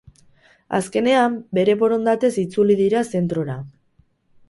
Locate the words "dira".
2.83-3.07